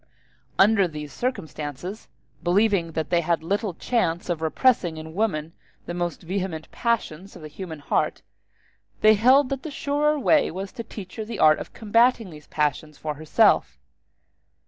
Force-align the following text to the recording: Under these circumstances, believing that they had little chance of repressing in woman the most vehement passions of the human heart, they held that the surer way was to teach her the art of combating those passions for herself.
Under 0.57 0.87
these 0.87 1.13
circumstances, 1.13 2.07
believing 2.41 2.93
that 2.93 3.11
they 3.11 3.21
had 3.21 3.43
little 3.43 3.75
chance 3.75 4.29
of 4.31 4.41
repressing 4.41 4.97
in 4.97 5.13
woman 5.13 5.53
the 5.85 5.93
most 5.93 6.23
vehement 6.23 6.71
passions 6.71 7.35
of 7.35 7.43
the 7.43 7.47
human 7.47 7.77
heart, 7.77 8.23
they 9.01 9.13
held 9.13 9.49
that 9.49 9.61
the 9.61 9.69
surer 9.69 10.17
way 10.17 10.49
was 10.49 10.71
to 10.71 10.83
teach 10.83 11.17
her 11.17 11.23
the 11.23 11.37
art 11.37 11.59
of 11.59 11.73
combating 11.73 12.31
those 12.31 12.47
passions 12.47 12.97
for 12.97 13.13
herself. 13.13 13.77